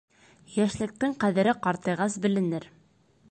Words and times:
Йәшлектең 0.53 1.13
ҡәҙере 1.25 1.55
ҡартайғас 1.67 2.17
беленер. 2.27 2.69